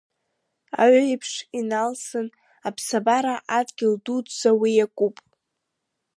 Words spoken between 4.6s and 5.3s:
уи иакуп.